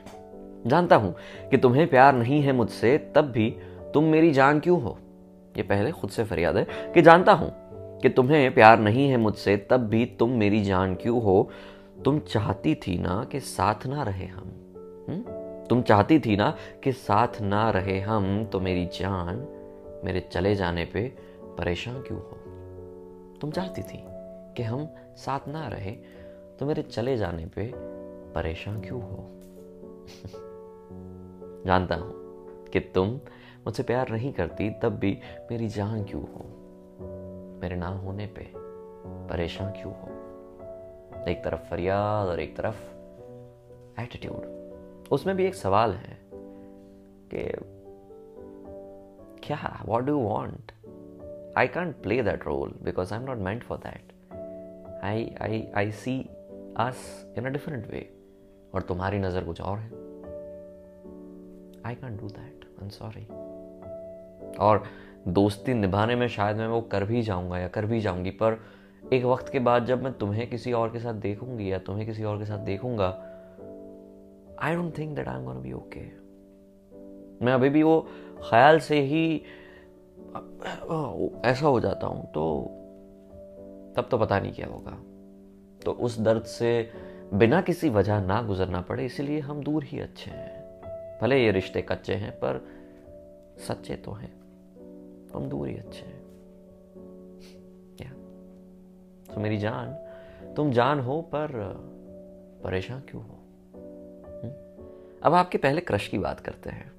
जानता 0.66 0.96
हूँ 0.96 1.16
कि 1.50 1.56
तुम्हें 1.56 1.88
प्यार 1.88 2.14
नहीं 2.14 2.42
है 2.42 2.52
मुझसे, 2.52 3.12
तब 3.14 3.24
भी 3.24 3.56
तुम 3.94 4.04
मेरी 4.04 4.32
जान 4.32 4.60
क्यों 4.60 4.82
हो? 4.82 4.98
ये 5.60 5.64
पहले 5.64 5.90
खुद 5.92 6.10
से 6.10 6.24
फरियाद 6.24 6.56
है 6.56 6.92
कि 6.94 7.02
जानता 7.02 7.32
हूँ 7.32 7.50
कि 8.02 8.08
तुम्हें 8.08 8.54
प्यार 8.54 8.78
नहीं 8.78 9.08
है 9.08 9.16
मुझसे, 9.16 9.56
तब 9.70 9.80
भी 9.80 10.04
तुम 10.18 10.30
मेरी 10.30 10.62
जान 10.64 10.94
क्यों 10.94 11.22
हो 11.22 11.50
तुम 12.04 12.18
चाहती 12.18 12.74
थी 12.74 12.96
ना 12.98 13.24
कि 13.24 13.40
साथ 13.40 13.86
ना 13.86 14.02
रहे 14.02 14.26
हम 14.26 14.48
हुँ? 15.08 15.16
हम्म? 15.16 15.66
तुम 15.68 15.82
चाहती 15.82 16.18
थी 16.18 16.36
ना 16.36 16.56
कि 16.84 16.92
साथ 16.92 17.40
ना 17.40 17.70
रहे 17.70 18.00
हम 18.00 18.44
तो 18.44 18.60
मेरी 18.60 18.86
जान 18.86 19.46
मेरे 20.04 20.20
चले 20.32 20.54
जाने 20.54 20.84
पे 20.84 21.02
परेशान 21.58 22.00
क्यों 22.02 22.20
हो 22.20 22.38
तुम 23.40 23.50
चाहती 23.50 23.82
थी 23.82 24.02
कि 24.56 24.62
हम 24.62 24.88
साथ 25.16 25.48
ना 25.48 25.66
रहे 25.68 25.92
तो 26.58 26.66
मेरे 26.66 26.82
चले 26.82 27.16
जाने 27.16 27.46
पे 27.46 27.72
परेशान 28.34 28.80
क्यों 28.80 29.02
हो 29.02 29.30
जानता 31.66 31.94
हूँ 31.94 32.12
कि 32.72 32.80
तुम 32.80 33.20
मुझसे 33.66 33.82
प्यार 33.82 34.10
नहीं 34.10 34.32
करती, 34.32 34.70
तब 34.70 34.98
भी 34.98 35.18
मेरी 35.50 35.68
जान 35.68 36.04
क्यों 36.04 36.22
हो? 36.22 36.44
मेरे 37.62 37.76
ना 37.76 37.86
होने 37.86 38.26
पे 38.26 38.52
परेशान 39.28 39.72
क्यों 39.72 39.92
हो? 39.94 40.08
एक 41.28 41.42
तरफ़ 41.44 41.60
फरियाद 41.60 42.28
और 42.28 42.40
एक 42.40 42.56
तरफ़ 42.56 42.80
एटीट्यूड 44.00 45.08
उसमें 45.12 45.36
भी 45.36 45.46
एक 45.46 45.54
सवाल 45.54 45.92
है 45.92 46.18
कि 47.34 47.50
क्या 49.46 49.82
what 49.86 50.04
do 50.04 50.18
want 50.18 50.72
I 51.58 51.68
can't 51.68 52.02
play 52.02 52.22
that 52.22 52.46
role 52.46 52.74
because 52.82 53.14
I 53.14 53.20
am 53.20 53.26
not 53.26 53.38
meant 53.38 53.62
for 53.62 53.78
that 53.78 54.12
I 55.04 55.34
I 55.40 55.66
I 55.76 55.90
see 55.92 56.20
us 56.76 57.34
in 57.38 57.46
a 57.46 57.48
different 57.48 57.86
way 57.86 58.08
और 58.74 58.82
तुम्हारी 58.82 59.18
नज़र 59.18 59.44
कुछ 59.44 59.60
और 59.60 59.78
है। 59.78 59.90
I 61.86 61.94
can't 61.94 62.20
do 62.20 62.28
that 62.28 62.64
I 62.64 62.82
am 62.82 62.88
sorry 62.88 63.26
और 64.58 64.82
दोस्ती 65.28 65.74
निभाने 65.74 66.16
में 66.16 66.26
शायद 66.28 66.56
मैं 66.56 66.66
वो 66.66 66.80
कर 66.82 67.04
भी 67.04 67.22
जाऊँगा 67.22 67.58
या 67.58 67.68
कर 67.68 67.86
भी 67.86 68.00
जाऊँगी, 68.00 68.30
पर 68.30 68.60
एक 69.12 69.24
वक्त 69.24 69.48
के 69.48 69.58
बाद 69.58 69.86
जब 69.86 70.02
मैं 70.02 70.12
तुम्हें 70.12 70.48
किसी 70.50 70.72
और 70.72 70.92
के 70.92 70.98
साथ 70.98 71.14
देखूँगी 71.22 71.70
या 71.72 71.78
तुम्हें 71.78 72.06
किसी 72.06 72.24
और 72.24 72.38
के 72.38 72.44
साथ 72.44 72.58
देखूँगा 72.64 73.08
I 74.62 74.74
don't 74.74 74.96
think 74.98 75.14
that 75.16 75.28
I 75.28 75.38
am 75.38 75.44
gonna 75.44 75.60
be 75.60 75.72
okay 75.72 76.00
मैं 77.44 77.52
अभी 77.52 77.68
भी 77.68 77.82
वो 77.82 78.00
ख्याल 78.50 78.78
से 78.78 79.00
ही, 79.00 79.36
ऐसा 81.44 81.66
हो 81.66 81.80
जाता 81.80 82.06
हूँ 82.06 82.26
तो 82.32 82.42
तब 83.96 84.08
तो 84.10 84.18
पता 84.18 84.38
नहीं 84.40 84.52
क्या 84.52 84.66
होगा। 84.66 84.98
तो 85.84 85.92
उस 85.92 86.18
दर्द 86.20 86.42
से 86.44 86.90
बिना 87.34 87.60
किसी 87.60 87.88
वजह 87.90 88.20
ना 88.20 88.40
गुजरना 88.42 88.80
पड़े, 88.80 89.04
इसलिए 89.06 89.40
हम 89.40 89.62
दूर 89.62 89.84
ही 89.84 90.00
अच्छे 90.00 90.30
हैं। 90.30 91.18
भले 91.22 91.42
ये 91.44 91.50
रिश्ते 91.52 91.82
कच्चे 91.82 92.14
हैं, 92.14 92.30
पर 92.32 92.60
सच्चे 93.68 93.94
तो 93.96 94.12
हैं। 94.12 94.32
हम 95.34 95.48
दूर 95.48 95.68
ही 95.68 95.76
अच्छे 95.76 96.06
हैं। 96.06 96.20
या 98.00 98.10
तो 99.34 99.40
मेरी 99.40 99.58
जान, 99.58 99.92
तुम 100.54 100.72
जान 100.72 101.00
हो 101.00 101.22
पर, 101.22 101.48
परेशान 102.64 103.00
क्यों 103.00 103.22
हो? 103.22 103.38
हम्म? 104.44 104.52
अब 105.22 105.34
आपके 105.34 105.58
पहले 105.58 105.80
क्रश 105.80 106.08
की 106.08 106.18
बात 106.18 106.40
करते 106.40 106.70
हैं। 106.70 106.92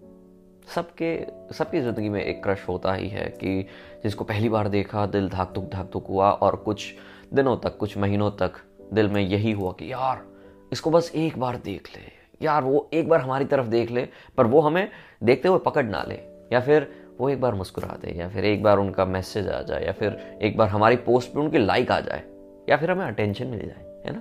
सबके, 0.75 1.25
सबकी 1.53 1.81
ज़िंदगी 1.81 2.09
में 2.09 2.23
एक 2.23 2.43
क्रश 2.43 2.65
होता 2.69 2.93
ही 2.93 3.07
है 3.07 3.27
कि 3.27 3.67
जिसको 4.03 4.23
पहली 4.23 4.49
बार 4.49 4.67
देखा, 4.67 5.05
दिल 5.05 5.29
धाक 5.29 5.53
धुक 5.53 5.69
धाक 5.69 5.91
धुक 5.93 6.07
हुआ 6.07 6.31
और 6.31 6.55
कुछ 6.55 6.93
दिनों 7.33 7.57
तक, 7.57 7.77
कुछ 7.77 7.97
महीनों 7.97 8.31
तक 8.31 8.53
दिल 8.93 9.07
में 9.07 9.21
यही 9.21 9.51
हुआ 9.51 9.71
कि 9.71 9.91
यार, 9.91 10.25
इसको 10.71 10.91
बस 10.91 11.11
एक 11.15 11.39
बार 11.39 11.57
देख 11.57 11.97
ले। 11.97 12.21
यार, 12.45 12.63
वो 12.63 12.89
एक 12.93 13.09
बार 13.09 13.21
हमारी 13.21 13.45
तरफ़ 13.45 13.67
देख 13.67 13.91
ले, 13.91 14.07
पर 14.37 14.47
वो 14.47 14.61
हमें 14.61 14.91
देखते 15.23 15.47
हुए 15.47 15.59
पकड़ 15.59 15.85
ना 15.85 16.03
ले। 16.03 16.19
या 16.53 16.59
फिर 16.59 17.00
वो 17.19 17.29
एक 17.29 17.41
बार 17.41 17.53
मुस्कुरा 17.53 17.97
दे 18.01 18.11
या 18.19 18.29
फिर 18.29 18.45
एक 18.45 18.63
बार 18.63 18.77
उनका 18.77 19.05
मैसेज 19.05 19.47
आ 19.47 19.61
जाए, 19.61 19.85
या 19.85 19.91
फिर 19.91 20.39
एक 20.41 20.57
बार 20.57 20.67
हमारी 20.67 20.95
पोस्ट 20.95 21.33
पे 21.33 21.39
उनकी 21.39 21.57
लाइक 21.57 21.91
आ 21.91 21.99
जाए, 21.99 22.23
या 22.69 22.77
फिर 22.77 22.91
हमें 22.91 23.05
अटेंशन 23.05 23.47
मिल 23.47 23.59
जाए, 23.59 24.03
है 24.05 24.13
ना? 24.13 24.19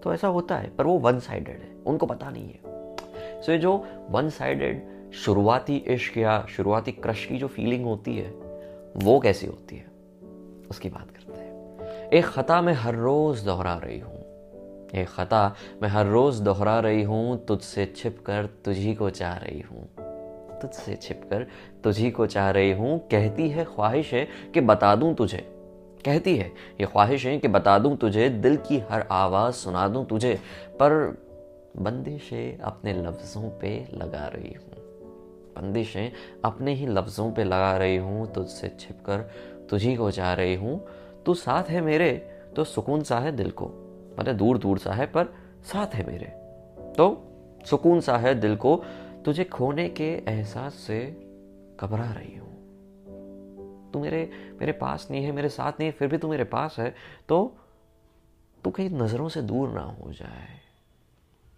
तो 0.00 0.14
ऐसा 0.14 0.28
होता 0.28 0.56
है, 0.56 0.70
पर 0.76 0.84
वो 0.84 0.98
वन 0.98 1.18
साइडेड 1.18 1.60
है, 1.60 1.76
उनको 1.86 2.06
पता 2.06 2.30
नहीं 2.30 2.48
है। 2.48 2.60
सो 3.42 3.52
ये 3.52 3.58
जो 3.58 3.86
वन 4.10 4.28
साइडेड 4.28 4.82
शुरुआती 5.12 5.76
इश्क 5.76 6.18
या 6.18 6.46
शुरुआती 6.48 6.92
क्रश 6.92 7.26
की 7.26 7.38
जो 7.38 7.46
फीलिंग 7.46 7.84
होती 7.84 8.16
है, 8.16 8.30
वो 8.96 9.20
कैसी 9.20 9.46
होती 9.46 9.76
है? 9.76 9.86
उसकी 10.70 10.88
बात 10.88 11.10
करते 11.10 11.40
हैं। 11.40 12.08
एक 12.08 12.24
खता 12.24 12.62
में 12.62 12.72
हर 12.72 12.94
रोज 12.94 13.40
दोहरा 13.40 13.74
रही 13.84 13.98
हूँ। 13.98 14.18
एक 14.94 15.08
खता 15.08 15.56
मैं 15.82 15.88
हर 15.88 16.06
रोज 16.06 16.40
दोहरा 16.40 16.80
रही 16.80 17.02
हूँ, 17.02 17.46
तुझसे 17.46 17.92
छिप 17.96 18.22
कर 18.26 18.46
तुझी 18.64 18.94
को 18.94 19.10
चाह 19.10 19.36
रही 19.36 19.60
हूँ। 19.60 19.88
तुझसे 20.62 20.94
छिपकर 20.94 21.46
तुझी 21.84 22.10
को 22.10 22.26
चाह 22.26 22.50
रही 22.50 22.72
हूँ, 22.72 22.98
कहती 23.08 23.48
है 23.48 23.64
ख्वाहिश 23.64 24.12
है 24.14 24.26
कि 24.54 24.60
बता 24.60 24.94
दूँ 24.94 25.14
तुझे। 25.14 25.38
कहती 26.04 26.36
है, 26.36 26.48
ये 26.80 26.86
ख्वाहिश 26.86 27.26
है 27.26 27.38
कि 27.38 27.48
बता 27.48 27.78
दूँ 27.78 27.96
तुझे, 27.96 28.28
दिल 28.28 28.56
की 28.56 28.78
हर 28.90 29.06
आवाज़ 29.10 29.54
सुना 29.54 29.88
दूँ 29.88 30.06
तुझे, 30.06 30.34
पर 30.74 30.92
बंदिशें 31.76 32.58
अपने 32.58 32.92
लफ्ज़ों 32.92 33.50
पे 33.60 33.88
लगा 33.94 34.26
रही 34.26 34.52
हूँ। 34.54 34.78
बंदिशें 35.56 36.12
अपने 36.44 36.74
ही 36.74 36.86
लफ्ज़ों 36.86 37.30
पे 37.32 37.44
लगा 37.44 37.76
रही 37.76 37.96
हूँ, 37.96 38.32
तुझसे 38.32 38.68
छिपकर 38.80 39.30
तुझी 39.70 39.94
को 39.96 40.10
चाह 40.10 40.32
रही 40.34 40.54
हूँ। 40.54 40.80
तू 41.26 41.34
साथ 41.34 41.64
है 41.64 41.80
मेरे 41.80 42.12
तो 42.56 42.64
सुकून 42.64 43.02
सा 43.02 43.18
है 43.18 43.32
दिल 43.32 43.50
को। 43.50 43.66
मतलब 44.18 44.36
दूर 44.36 44.58
दूर 44.58 44.78
सा 44.78 44.92
है, 44.92 45.06
पर 45.06 45.24
साथ 45.64 45.94
है 45.94 46.06
मेरे। 46.06 46.26
तो 46.94 47.26
सुकून 47.66 48.00
सा 48.00 48.16
है 48.16 48.34
दिल 48.34 48.56
को 48.56 48.82
तुझे 49.24 49.44
खोने 49.44 49.88
के 49.88 50.10
एहसास 50.28 50.74
से 50.74 51.00
घबरा 51.80 52.12
रही 52.12 52.36
हूँ। 52.36 52.48
तू 53.92 54.00
मेरे 54.00 54.30
मेरे 54.60 54.72
पास 54.72 55.06
नहीं 55.10 55.24
है, 55.24 55.32
मेरे 55.32 55.48
साथ 55.48 55.72
नहीं 55.72 55.86
है, 55.86 55.92
फिर 55.92 56.08
भी 56.08 56.18
तू 56.18 56.28
मेरे 56.28 56.44
पास 56.44 56.76
है 56.78 56.94
तो 57.28 57.56
तू 58.64 58.70
कहीं 58.70 58.90
नज़रों 58.90 59.28
से 59.28 59.42
दूर 59.42 59.68
ना 59.68 59.82
हो 59.82 60.12
जाए। 60.12 60.48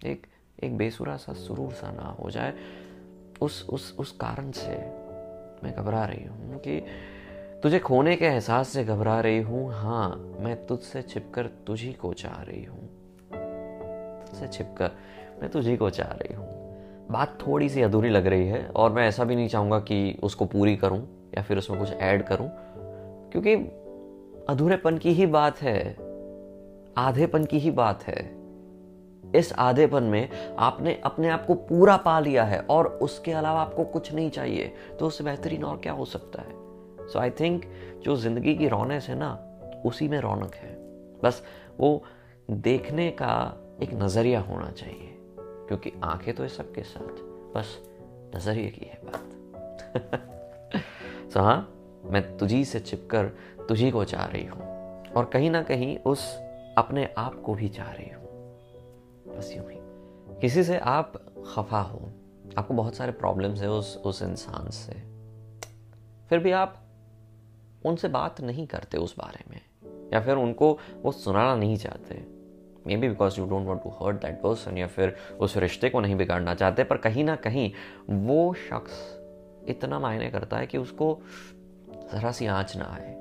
एक 0.05 0.27
एक 0.65 0.77
बेसुरा 0.77 1.17
सा, 1.17 1.33
सुरूर 1.33 1.73
सा 1.73 1.91
ना 1.91 2.17
हो 2.21 2.31
जाए। 2.31 2.55
उस 3.43 3.67
उस 3.71 3.95
उस 3.99 4.13
कारण 4.13 4.51
से 4.51 4.77
मैं 5.65 5.75
घबरा 5.77 6.05
रही 6.05 6.25
हूँ 6.25 6.59
कि 6.59 6.81
तुझे 7.63 7.79
खोने 7.79 8.17
के 8.17 8.25
एहसास 8.25 8.69
से 8.69 8.85
घबरा 8.85 9.21
रही 9.21 9.39
हूँ। 9.41 9.73
हाँ 9.73 10.09
मैं 10.41 10.57
तुझसे 10.67 11.03
छिपकर 11.03 11.47
तुझी 11.67 11.93
को 11.93 12.13
चाह 12.13 12.43
रही 12.43 12.65
हूँ। 12.65 12.89
तुझसे 14.27 14.49
छिपकर 14.49 14.97
मैं 15.41 15.51
तुझी 15.51 15.77
को 15.77 15.91
चाह 15.91 16.13
रही 16.13 16.35
हूँ। 16.35 16.52
बात 17.13 17.39
थोड़ी 17.47 17.69
सी 17.69 17.83
अधूरी 17.83 18.09
लग 18.09 18.27
रही 18.27 18.47
है 18.49 18.67
और 18.67 18.93
मैं 18.93 19.07
ऐसा 19.09 19.25
भी 19.25 19.37
नहीं 19.37 19.49
चाहूँगा 19.49 19.79
कि 19.81 20.19
उसको 20.23 20.45
पूरी 20.47 20.77
करूँ 20.77 20.99
या 21.37 21.43
फिर 21.43 21.59
उसमें 21.59 21.79
कुछ 21.81 21.93
ऐड 21.93 22.23
करूँ, 22.23 22.49
क्योंकि 23.33 23.55
अधूरेपन 24.49 24.99
की 24.99 25.13
ही 25.13 25.27
बात 25.27 25.63
है, 25.63 25.79
आधेपन 26.99 27.45
की 27.45 27.59
ही 27.59 27.71
बात 27.71 28.03
है। 28.03 28.21
इस 29.25 29.53
आधेपन 29.53 30.03
में 30.03 30.29
आपने 30.59 30.95
अपने 31.05 31.29
आप 31.29 31.47
को 31.47 31.55
पूरा 31.55 31.97
पा 31.97 32.19
लिया 32.21 32.45
है 32.45 32.61
और 32.61 32.87
उसके 33.03 33.33
अलावा 33.33 33.61
आपको 33.61 33.85
कुछ 33.85 34.13
नहीं 34.15 34.31
चाहिए 34.31 34.73
तो 35.01 35.07
उससे 35.07 35.25
बेहतरीन 35.25 35.65
और 35.65 35.77
क्या 35.77 35.93
हो 35.93 36.05
सकता 36.05 36.43
है? 36.43 36.61
सो 37.09 37.19
आई 37.19 37.31
थिंक 37.31 37.65
जो 38.05 38.17
ज़िंदगी 38.17 38.55
की 38.55 38.69
रौनक 38.69 39.03
है 39.03 39.19
ना, 39.19 39.33
उसी 39.87 40.09
में 40.09 40.19
रौनक 40.21 40.55
है। 40.55 40.75
बस 41.25 41.43
वो 41.81 42.03
देखने 42.51 43.11
का 43.13 43.35
एक 43.83 43.95
नज़रिया 43.95 44.41
होना 44.41 44.71
चाहिए। 44.71 45.12
क्योंकि 45.73 45.93
आँखें 46.05 46.35
तो 46.35 46.43
है 46.43 46.49
सबके 46.49 46.83
साथ, 46.83 47.21
बस 47.55 47.83
नज़रिए 48.37 48.71
की 48.71 48.87
है 48.87 49.01
बात। 49.05 49.31
सो 51.33 51.41
हाँ 51.41 51.75
मैं 52.05 52.37
तुझी 52.37 52.65
से 52.65 52.81
चिपकर 52.81 53.27
तुझी 53.69 53.91
को 53.91 54.05
चाह 54.05 54.27
रही 54.27 54.45
हूँ 54.45 54.61
और 55.13 55.25
कहीं 55.25 55.51
ना 55.51 55.63
कहीं 55.63 55.99
उस 55.99 56.37
अपने 56.79 57.15
आप 57.19 57.43
को 57.43 57.55
भी 57.55 57.69
चाह 57.69 57.93
रही 57.93 58.11
हूँ। 58.11 58.23
बस 59.37 59.53
यूँ 59.57 59.71
ही। 59.71 59.79
किसी 60.41 60.65
से 60.65 60.79
आप 60.79 61.13
खफा 61.55 61.81
हो, 61.81 62.13
आपको 62.59 62.75
बहुत 62.75 62.95
सारे 62.95 63.13
प्रॉब्लम्स 63.13 63.61
है 63.61 63.71
उस 63.71 63.97
उस 63.97 64.23
इंसान 64.23 64.71
से। 64.71 64.93
फिर 66.29 66.39
भी 66.39 66.53
आप 66.53 66.83
उनसे 67.85 68.09
बात 68.09 68.41
नहीं 68.41 68.67
करते 68.67 68.99
उस 68.99 69.17
बारे 69.19 69.45
में, 69.51 69.61
या 70.15 70.21
फिर 70.21 70.37
उनको 70.37 70.79
वो 71.03 71.13
सुनाना 71.13 71.57
नहीं 71.57 71.77
चाहते। 71.77 72.42
Maybe 72.97 73.09
because 73.09 73.41
you 73.41 73.47
don't 73.47 73.67
want 73.67 73.83
to 73.83 73.91
hurt 73.91 74.17
that 74.17 74.35
person 74.35 74.79
या 74.79 74.87
फिर 74.87 75.17
उस 75.41 75.57
रिश्ते 75.57 75.91
को 75.91 76.01
नहीं 76.01 76.17
बिगाड़ना 76.17 76.55
चाहते, 76.55 76.85
पर 76.85 76.97
कहीं 76.97 77.25
ना 77.25 77.37
कहीं 77.37 77.73
वो 78.11 78.55
शख्स 78.55 79.19
इतना 79.69 79.99
मायने 79.99 80.31
करता 80.31 80.57
है 80.57 80.67
कि 80.67 80.79
उसको 80.79 81.21
ज़रा 82.13 82.33
सी 82.33 82.47
आँच 82.47 82.77
ना 82.77 82.85
आए। 82.85 83.15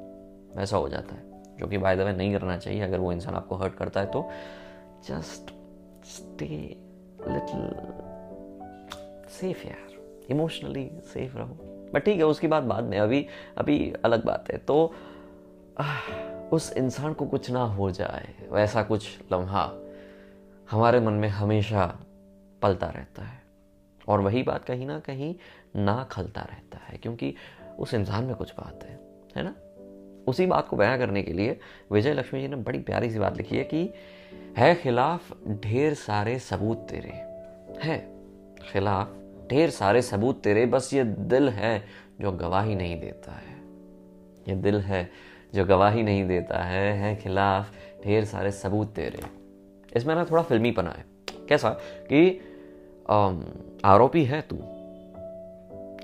वैसा 0.58 0.78
हो 0.78 0.90
जाता 0.90 1.16
है। 1.16 1.32
जो 1.60 1.68
कि 1.68 1.78
बाय 1.78 1.96
द 1.96 2.00
वे 2.00 2.14
नहीं 2.14 2.34
करना 2.34 2.58
चाहिए। 2.58 2.82
अगर 2.82 3.00
वो 3.00 3.12
इंसान 3.12 3.36
आपको 3.36 3.56
हर्ट 3.56 3.74
करता 3.74 4.00
है 4.00 4.06
तो 4.06 4.30
जस्ट 5.08 5.52
स्टे 6.06 6.78
लिटिल 7.28 7.70
सेफ़ 9.30 9.68
यार। 9.68 9.92
इमोशनली 10.32 10.92
सेफ़ 11.04 11.38
रहो। 11.38 11.58
बट 11.94 12.06
ठीक 12.06 12.18
है, 12.18 12.24
उसकी 12.24 12.48
बात 12.48 12.64
बाद 12.64 12.84
में 12.84 13.00
अभी 13.00 13.28
अभी 13.58 13.94
अलग 14.06 14.26
बात 14.26 14.52
है। 14.52 14.58
तो 14.58 14.94
उस 16.52 16.72
इंसान 16.74 17.14
को 17.14 17.26
कुछ 17.26 17.50
ना 17.52 17.64
हो 17.64 17.92
जाए, 17.92 18.34
वैसा 18.52 18.84
कुछ 18.84 19.20
लम्हा 19.34 19.64
हमारे 20.72 21.00
मन 21.00 21.14
में 21.14 21.28
हमेशा 21.30 21.86
पलता 22.62 22.88
रहता 22.88 23.24
है। 23.24 23.40
और 24.08 24.20
वही 24.20 24.44
बात 24.44 24.66
कहीं 24.66 24.86
ना 24.86 25.00
कहीं 25.00 25.36
ना 25.76 26.04
खलता 26.04 26.42
रहता 26.42 26.78
है, 26.78 26.98
क्योंकि 26.98 27.34
उस 27.80 27.94
इंसान 27.94 28.24
में 28.24 28.36
कुछ 28.36 28.52
बात 28.52 28.84
है 28.84 29.00
है 29.36 29.44
ना? 29.44 29.56
उसी 30.28 30.46
बात 30.46 30.68
को 30.68 30.78
बयां 30.78 30.98
करने 30.98 31.24
के 31.24 31.34
लिए 31.34 31.60
विजय 31.92 32.14
लक्ष्मी 32.14 32.42
जी 32.42 32.48
ने 32.48 32.56
बड़ी 32.56 32.80
प्यारी 32.80 33.10
सी 33.12 33.20
बात 33.20 33.38
लिखी 33.38 33.58
है 33.58 33.64
कि, 33.64 33.90
है 34.58 34.76
खिलाफ 34.76 35.32
ढेर 35.48 35.94
सारे 35.94 36.38
सबूत 36.40 36.78
तेरे, 36.90 37.14
है 37.82 37.98
खिलाफ 38.62 39.16
ढेर 39.50 39.70
सारे 39.70 40.02
सबूत 40.02 40.42
तेरे, 40.42 40.66
बस 40.66 40.94
ये 40.94 41.04
दिल 41.04 41.50
है 41.50 41.84
जो 42.22 42.32
गवाही 42.32 42.76
नहीं 42.76 43.00
देता 43.00 43.32
है, 43.32 43.56
ये 44.48 44.56
दिल 44.56 44.80
है 44.82 45.10
जो 45.56 45.66
गवाही 45.66 46.04
नहीं 46.04 46.28
देता 46.28 46.64
है 46.64 46.94
है 46.94 47.16
खिलाफ 47.16 47.72
ढेर 48.06 48.26
सारे 48.26 48.52
सबूत 48.52 48.94
तेरे। 48.94 49.20
इसमें 49.96 50.16
ना 50.16 50.26
थोड़ा 50.26 50.44
फिल्मी 50.44 50.72
पना 50.72 50.90
है। 50.90 51.06
कैसा? 51.50 51.70
कि 52.12 52.40
आरोपी 53.86 54.24
है 54.24 54.42
तू। 54.42 54.60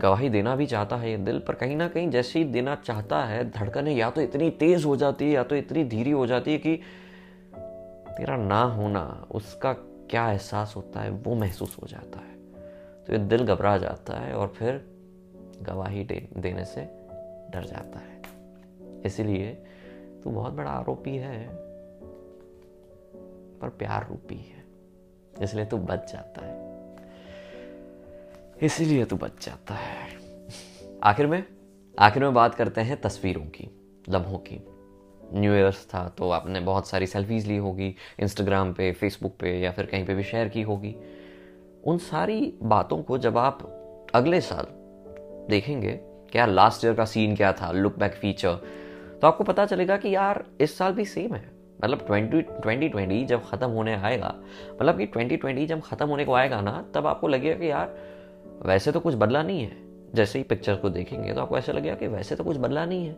गवाही 0.02 0.30
देना 0.30 0.56
भी 0.56 0.66
चाहता 0.66 0.96
है 0.96 1.12
ये 1.12 1.18
दिल 1.18 1.40
पर 1.40 1.54
कहीं 1.54 1.76
ना 1.76 1.88
कहीं 1.88 2.10
जैसे 2.10 2.40
ही 2.40 2.46
देना 2.46 2.76
चाहता 2.76 3.24
है 3.24 3.52
धड़कने 3.52 3.96
या 3.96 4.10
तो 4.10 4.22
इतनी 4.22 4.50
तेज 4.50 4.86
हो 4.86 4.96
जाती 4.96 5.26
है 5.26 5.32
या 5.32 5.44
तो 5.44 5.56
इतनी 5.56 5.84
धीरी 5.84 6.12
हो 6.12 6.28
जाती 6.28 6.52
है 6.52 6.58
कि 6.58 6.76
तेरा 8.18 8.38
ना 8.38 8.62
होना 8.62 9.28
उसका 9.32 9.74
क्या 10.10 10.32
एहसास 10.32 10.74
होता 10.76 11.00
है 11.00 11.10
वो 11.10 11.36
महसूस 11.36 11.78
हो 11.84 11.88
जाता 11.88 12.20
है। 12.20 12.36
तो 13.06 13.14
ये 13.14 13.20
दिल 13.20 13.46
घबरा 13.46 13.78
जाता 13.78 14.20
है 14.20 14.34
और 14.34 14.48
फिर 14.48 14.86
गवाही 15.62 16.04
दे, 16.04 16.30
देने 16.38 16.66
से 16.66 16.82
डर 17.52 17.64
जाता 17.64 18.00
है। 18.00 18.17
इसीलिए 19.08 19.52
तू 20.24 20.30
बहुत 20.30 20.54
बड़ा 20.54 20.70
आरोपी 20.70 21.16
है, 21.18 21.48
पर 23.60 23.70
प्यार 23.70 24.08
रूपी 24.10 24.36
है। 24.36 24.64
इसलिए 25.42 25.66
तू 25.66 25.78
बच 25.78 26.12
जाता 26.14 26.46
है। 26.46 26.66
इसीलिए 28.62 29.06
तू 29.06 29.16
बच 29.16 29.46
जाता 29.46 29.74
है। 29.74 30.08
आखिर 31.04 31.28
में 31.28 31.44
आखिर 31.98 32.24
में 32.24 32.34
बात 32.34 32.56
करते 32.56 32.82
हैं 32.82 33.02
तस्वीरों 33.02 33.46
की, 33.46 33.70
लम्हों 34.10 34.38
की। 34.40 34.64
न्यू 35.34 35.54
ईयर्स 35.54 35.86
था 35.86 36.08
तो 36.10 36.30
आपने 36.30 36.60
बहुत 36.60 36.88
सारी 36.88 37.08
सेल्फीज 37.08 37.48
ली 37.48 37.58
होगी 37.58 37.96
इंस्टाग्राम 38.20 38.74
पे 38.74 38.92
फेसबुक 38.92 39.36
पे, 39.40 39.50
या 39.60 39.72
फिर 39.72 39.86
कहीं 39.86 40.06
पे 40.06 40.16
भी 40.16 40.24
शेयर 40.24 40.50
की 40.50 40.62
होगी। 40.62 40.96
उन 41.84 41.98
सारी 41.98 42.54
बातों 42.64 43.02
को 43.04 43.18
जब 43.18 43.38
आप 43.38 43.64
अगले 44.16 44.42
साल 44.42 44.68
देखेंगे 45.50 45.92
कि 46.32 46.38
यार 46.38 46.50
लास्ट 46.50 46.86
ईयर 46.86 46.94
का 46.94 47.06
सीन 47.06 47.36
क्या 47.36 47.52
था? 47.54 47.72
लुक 47.72 47.98
बैक 48.00 48.14
फीचर 48.14 48.60
तो 49.22 49.28
आपको 49.28 49.44
पता 49.44 49.66
चलेगा 49.66 49.98
कि 49.98 50.16
यार, 50.16 50.44
इस 50.62 50.78
साल 50.78 50.94
भी 50.94 51.06
सेम 51.06 51.34
है। 51.36 51.46
मतलब 51.80 52.06
ट्वेंटी 52.08 52.42
ट्वेंटी 52.42 52.88
ट्वेंटी 52.90 53.24
जब 53.26 53.44
ख़त्म 53.44 53.70
होने 53.70 53.94
आएगा 53.96 54.34
मतलब 54.72 54.98
कि 54.98 55.06
ट्वेंटी 55.06 55.38
ट्वेंटी 55.38 55.66
जब 55.68 55.82
ख़त्म 55.82 56.08
होने 56.08 56.26
को 56.26 56.34
आएगा 56.34 56.62
ना, 56.62 56.86
तब 56.96 57.08
आपको 57.08 57.28
लगेगा 57.28 57.56
कि 57.56 57.70
यार, 57.72 57.96
वैसे 58.66 58.92
तो 58.92 59.00
कुछ 59.00 59.16
बदला 59.16 59.44
नहीं 59.44 59.62
है। 59.62 59.86
जैसे 60.16 60.40
ही 60.40 60.44
पिक्चर 60.44 60.76
को 60.76 60.90
देखेंगे 60.90 61.34
तो 61.34 61.42
आपको 61.42 61.58
ऐसा 61.58 61.72
लगेगा 61.72 61.96
कि 61.96 62.08
वैसे 62.08 62.36
तो 62.36 62.44
कुछ 62.44 62.58
बदला 62.58 62.86
नहीं 62.86 63.06
है, 63.06 63.14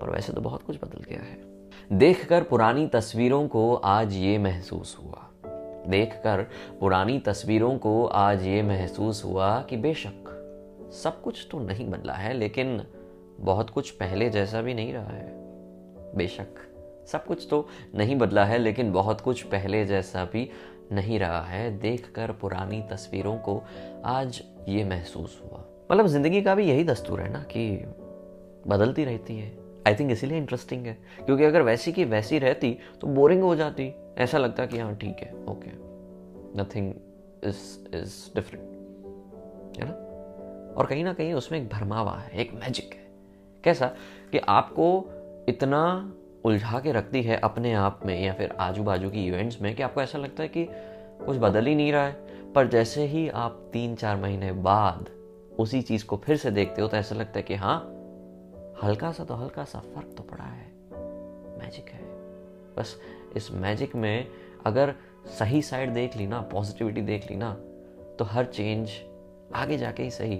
पर 0.00 0.10
वैसे 0.10 0.32
तो 0.32 0.40
बहुत 0.40 0.62
कुछ 0.62 0.76
बदल 0.76 1.04
गया 1.08 1.20
है। 1.20 1.98
देखकर 1.98 2.42
पुरानी 2.42 2.86
तस्वीरों 2.86 3.46
को 3.48 3.74
आज 3.74 4.14
ये 4.14 4.36
महसूस 4.38 4.96
हुआ। 5.00 5.26
देखकर 5.88 6.42
पुरानी 6.80 7.18
तस्वीरों 7.18 7.76
को 7.78 8.04
आज 8.06 8.42
ये 8.42 8.62
महसूस 8.62 9.24
हुआ 9.24 9.60
कि 9.60 9.76
बेशक 9.76 10.28
सब 10.94 11.20
कुछ 11.22 11.46
तो 11.50 11.58
नहीं 11.58 11.88
बदला 11.90 12.12
है, 12.12 12.32
लेकिन 12.32 12.80
बहुत 13.40 13.70
कुछ 13.70 13.90
पहले 13.90 14.28
जैसा 14.30 14.60
भी 14.62 14.74
नहीं 14.74 14.92
रहा 14.92 15.12
है। 15.12 15.28
बेशक, 16.16 16.54
सब 17.08 17.24
कुछ 17.24 17.46
तो 17.50 17.66
नहीं 17.94 18.16
बदला 18.16 18.44
है, 18.44 18.58
लेकिन 18.58 18.92
बहुत 18.92 19.20
कुछ 19.20 19.42
पहले 19.42 19.84
जैसा 19.86 20.24
भी 20.24 20.48
नहीं 20.92 21.18
रहा 21.18 21.42
है। 21.42 21.78
देखकर 21.78 22.32
पुरानी 22.32 22.82
तस्वीरों 22.82 23.36
को 23.38 23.62
आज 24.04 24.42
ये 24.68 24.84
महसूस 24.84 25.40
हुआ। 25.44 25.64
मतलब 25.92 26.06
ज़िंदगी 26.06 26.42
का 26.42 26.54
भी 26.54 26.64
यही 26.64 26.84
दस्तूर 26.84 27.20
है 27.20 27.32
ना 27.32 27.42
कि 27.42 27.68
बदलती 28.66 29.04
रहती 29.04 29.36
है। 29.38 29.52
आई 29.86 29.94
थिंक 29.94 30.10
इसीलिए 30.10 30.38
इंटरेस्टिंग 30.38 30.86
है, 30.86 30.96
क्योंकि 31.26 31.44
अगर 31.44 31.62
वैसी 31.62 31.92
की 31.92 32.04
वैसी 32.04 32.38
रहती 32.38 32.76
तो 33.00 33.06
बोरिंग 33.06 33.42
हो 33.42 33.54
जाती। 33.56 33.92
ऐसा 34.18 34.38
लगता 34.38 34.66
कि 34.66 34.78
हाँ 34.78 34.94
ठीक 34.96 35.16
है 35.16 35.32
okay 35.48 35.70
nothing 36.60 36.92
is 37.44 37.96
is 37.96 38.34
different 38.34 39.76
है 39.78 39.84
ना? 39.84 39.92
और 40.78 40.86
कहीं 40.86 41.04
ना 41.04 41.12
कहीं 41.12 41.32
उसमें 41.34 41.58
एक 41.60 41.68
भरमावा 41.68 42.18
है, 42.18 42.40
एक 42.40 42.52
मैजिक 42.54 42.94
है। 42.94 43.09
कैसा 43.64 43.86
कि 44.32 44.38
आपको 44.38 45.04
इतना 45.48 46.12
उलझा 46.44 46.80
के 46.80 46.92
रखती 46.92 47.22
है 47.22 47.36
अपने 47.36 47.72
आप 47.74 48.00
में 48.06 48.24
या 48.24 48.32
फिर 48.32 48.50
आजू 48.50 48.82
बाजू 48.82 49.10
की 49.10 49.26
इवेंट्स 49.26 49.60
में 49.60 49.74
कि 49.76 49.82
आपको 49.82 50.02
ऐसा 50.02 50.18
लगता 50.18 50.42
है 50.42 50.48
कि 50.48 50.66
कुछ 51.26 51.36
बदल 51.36 51.66
ही 51.66 51.74
नहीं 51.74 51.92
रहा 51.92 52.06
है। 52.06 52.52
पर 52.52 52.68
जैसे 52.68 53.04
ही 53.06 53.28
आप 53.28 53.70
तीन 53.72 53.94
चार 53.94 54.16
महीने 54.16 54.52
बाद 54.52 55.08
उसी 55.58 55.82
चीज़ 55.82 56.04
को 56.04 56.16
फिर 56.16 56.36
से 56.36 56.50
देखते 56.50 56.82
हो 56.82 56.88
तो 56.88 56.96
ऐसा 56.96 57.14
लगता 57.14 57.38
है 57.38 57.42
कि 57.42 57.54
हाँ 57.54 57.78
हल्का 58.82 59.12
सा 59.12 59.24
तो 59.24 59.34
हल्का 59.34 59.64
सा 59.64 59.78
फ़र्क 59.78 60.14
तो 60.16 60.22
पड़ा 60.22 60.44
है। 60.44 60.66
मैजिक 61.58 61.88
है। 61.88 62.00
बस 62.78 62.96
इस 63.36 63.50
मैजिक 63.52 63.96
में 63.96 64.26
अगर 64.66 64.94
सही 65.38 65.62
साइड 65.62 65.94
देख 65.94 66.16
ली 66.16 66.26
ना 66.26 66.40
पॉजिटिविटी 66.40 67.00
देख 67.00 67.30
ली 67.30 67.36
ना 67.36 67.52
तो 68.18 68.24
हर 68.24 68.44
चेंज 68.44 68.90
आगे 69.54 69.78
जाके 69.78 70.02
ही 70.02 70.10
सही, 70.10 70.36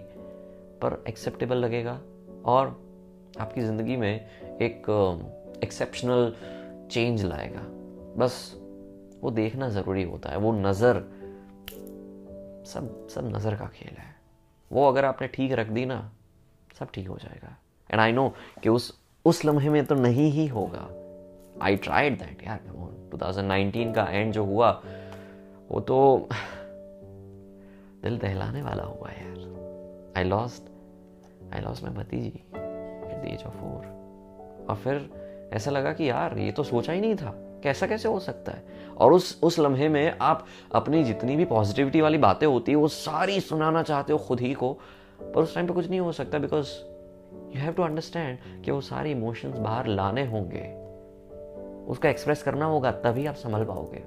पर 0.83 1.05
एक्सेप्टेबल 1.09 1.57
लगेगा। 1.57 2.01
और 2.45 2.90
आपकी 3.39 3.61
ज़िंदगी 3.61 3.97
में 3.97 4.15
एक 4.63 4.91
एक्सेप्शनल 5.65 6.35
चेंज 6.91 7.25
लाएगा। 7.25 7.61
बस 8.17 8.57
वो 9.23 9.31
देखना 9.31 9.69
ज़रूरी 9.69 10.03
होता 10.03 10.31
है, 10.31 10.37
वो 10.37 10.53
नज़र, 10.53 10.95
सब 12.67 13.09
सब 13.15 13.37
नज़र 13.37 13.55
का 13.55 13.67
खेल 13.67 13.97
है। 13.97 14.15
वो 14.73 14.89
अगर 14.89 15.05
आपने 15.05 15.29
ठीक 15.29 15.53
रख 15.53 15.67
दी 15.67 15.85
ना, 15.85 16.13
सब 16.79 16.91
ठीक 16.95 17.09
हो 17.09 17.17
जाएगा। 17.17 17.57
एंड 17.91 18.01
आई 18.01 18.13
नो 18.13 18.35
कि 18.63 18.69
उस 18.69 19.01
उस 19.25 19.45
लम्हे 19.45 19.71
में 19.71 19.85
तो 19.87 19.95
नहीं 19.95 20.31
ही 20.33 20.47
होगा। 20.47 20.89
आई 21.63 21.77
ट्राइड 21.77 22.19
दैट 22.19 22.43
यार 22.47 22.61
2019 23.11 23.95
का 23.95 24.05
एंड 24.05 24.33
जो 24.33 24.45
हुआ, 24.45 24.83
वो 25.71 25.81
तो 25.81 26.29
दिल 28.03 28.19
दहलाने 28.19 28.63
वाला 28.63 28.83
हुआ 28.83 29.11
यार। 29.11 30.15
I 30.17 30.25
lost 30.25 30.63
I 31.55 31.61
lost 31.61 31.85
my 31.85 31.93
भतीजी। 31.93 32.43
At 33.11 33.23
the 33.23 33.25
age 33.25 33.45
of 33.47 33.55
four 33.55 34.67
और 34.71 34.77
फिर 34.77 35.11
ऐसा 35.53 35.71
लगा 35.71 35.93
कि 35.93 36.11
यार, 36.11 36.39
ये 36.39 36.53
तो 36.53 36.63
सोचा 36.63 36.93
ही 36.93 37.01
नहीं 37.01 37.17
था। 37.17 37.35
कैसा 37.63 37.87
कैसे 37.87 38.09
हो 38.09 38.19
सकता 38.21 38.53
है? 38.53 38.63
और 38.99 39.13
उस 39.13 39.41
उस 39.43 39.59
लम्हे 39.59 39.89
में 39.89 40.19
आप 40.21 40.47
अपनी 40.75 41.05
जितनी 41.05 41.37
भी 41.37 41.45
पॉजिटिविटी 41.45 42.01
वाली 42.01 42.19
बातें 42.19 42.47
होती 42.47 42.73
है, 42.73 42.79
वो 42.79 42.89
सारी 42.89 43.41
सुनाना 43.41 43.83
चाहते 43.83 44.13
हो 44.13 44.19
खुद 44.19 44.41
ही 44.41 44.55
को, 44.55 44.73
पर 45.23 45.43
उस 45.43 45.55
टाइम 45.55 45.67
पे 45.67 45.75
कुछ 45.75 45.91
नहीं 45.91 46.01
हो 46.01 46.13
सकता 46.13 46.39
because 46.39 46.69
you 47.57 47.61
have 47.61 47.73
to 47.73 47.83
understand 47.83 48.39
कि 48.65 48.71
वो 48.71 48.81
सारे 48.81 49.11
इमोशंस 49.11 49.57
बाहर 49.57 49.87
लाने 49.87 50.27
होंगे। 50.27 50.65
उसको 51.87 52.09
एक्सप्रेस 52.09 52.43
करना 52.43 52.65
होगा, 52.65 52.93
तभी 52.93 53.27
आप 53.27 53.35
संभल 53.35 53.65
पाओगे। 53.65 54.03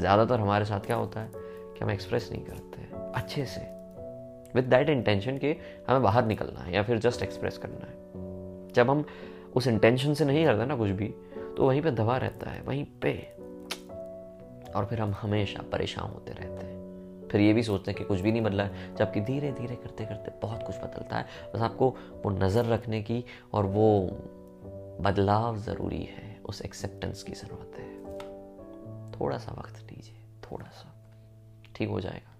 ज़्यादातर 0.00 0.40
हमारे 0.40 0.64
साथ 0.64 0.80
क्या 0.80 0.96
होता 0.96 1.20
है 1.20 1.30
कि 1.34 1.84
हम 1.84 1.90
एक्सप्रेस 1.90 2.28
नहीं 2.32 2.44
करते 2.44 2.88
अच्छे 3.14 3.44
से। 3.44 3.73
विद 4.54 4.64
दैट 4.64 4.88
इंटेंशन 4.88 5.38
कि 5.38 5.56
हमें 5.88 6.02
बाहर 6.02 6.26
निकलना 6.26 6.60
है 6.60 6.74
या 6.74 6.82
फिर 6.82 6.98
जस्ट 6.98 7.22
एक्सप्रेस 7.22 7.58
करना 7.58 7.86
है। 7.86 8.72
जब 8.72 8.90
हम 8.90 9.04
उस 9.56 9.66
इंटेंशन 9.66 10.14
से 10.14 10.24
नहीं 10.24 10.44
करते 10.44 10.66
ना 10.66 10.76
कुछ 10.76 10.90
भी 10.90 11.14
तो 11.56 11.66
वहीं 11.66 11.82
पे 11.82 11.90
दबा 11.90 12.16
रहता 12.16 12.50
है, 12.50 12.62
वहीं 12.62 12.84
पे। 12.84 13.12
और 14.72 14.86
फिर 14.90 15.00
हम 15.00 15.14
हमेशा 15.20 15.62
परेशान 15.62 16.10
होते 16.10 16.32
रहते 16.32 16.66
हैं। 16.66 17.28
फिर 17.28 17.40
ये 17.40 17.52
भी 17.52 17.62
सोचते 17.62 17.90
हैं 17.90 17.98
कि 17.98 18.04
कुछ 18.04 18.20
भी 18.20 18.32
नहीं 18.32 18.42
बदला 18.42 18.64
है, 18.64 18.96
जबकि 18.96 19.20
धीरे 19.20 19.52
धीरे 19.52 19.76
करते 19.76 20.04
करते 20.04 20.32
बहुत 20.42 20.62
कुछ 20.62 20.76
बदलता 20.76 21.16
है। 21.16 21.26
बस 21.54 21.60
आपको 21.60 21.90
वो 22.24 22.30
नज़र 22.30 22.64
रखने 22.64 23.02
की 23.02 23.24
और 23.52 23.66
वो 23.66 24.00
बदलाव 25.00 25.56
ज़रूरी 25.56 26.02
है, 26.02 26.40
उस 26.44 26.62
एक्सेप्टेंस 26.62 27.22
की 27.22 27.32
ज़रूरत 27.32 27.78
है। 27.78 27.94
थोड़ा 29.12 29.38
सा 29.38 29.52
वक्त 29.52 29.82
दीजिए, 29.82 30.16
थोड़ा 30.42 30.66
सा। 30.66 30.94
ठीक 31.76 31.88
हो 31.88 32.00
जाएगा। 32.00 32.36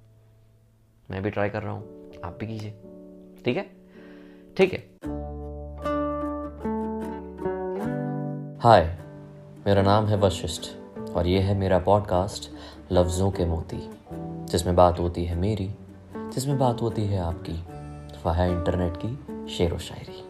मैं 1.11 1.23
भी 1.23 1.30
ट्राई 1.30 1.49
कर 1.49 1.62
रहा 1.62 1.73
हूँ। 1.73 2.03
आप 2.25 2.37
भी 2.40 2.47
कीजिए। 2.47 2.71
ठीक 3.45 3.57
है? 3.57 3.71
ठीक 4.57 4.73
है। 4.73 4.95
हाय 8.59 8.99
मेरा 9.66 9.83
नाम 9.83 10.07
है 10.07 10.16
वशिष्ठ 10.16 10.62
और 11.11 11.26
ये 11.26 11.40
है 11.40 11.54
मेरा 11.54 11.78
पॉडकास्ट 11.78 12.50
लफ्ज़ों 12.93 13.31
के 13.31 13.45
मोती, 13.45 13.90
जिसमें 14.47 14.76
बात 14.76 15.00
होती 15.00 15.25
है 15.25 15.37
मेरी, 15.37 15.75
जिसमें 16.16 16.59
बात 16.59 16.83
होती 16.83 17.04
है 17.04 17.19
आपकी। 17.19 17.64
वह 18.26 18.33
है 18.33 18.50
इंटरनेट 18.52 18.95
की 19.04 19.47
शेर 19.49 19.75
व 19.75 19.78
शायरी 19.78 20.24